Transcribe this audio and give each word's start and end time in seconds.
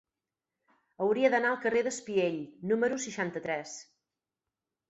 Hauria 1.05 1.31
d'anar 1.33 1.51
al 1.51 1.59
carrer 1.67 1.83
d'Espiell 1.89 2.39
número 2.73 2.99
seixanta-tres. 3.07 3.79